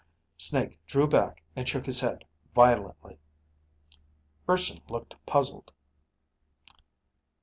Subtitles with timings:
[0.39, 3.19] Snake drew back and shook his head violently.
[4.49, 5.71] Urson looked puzzled.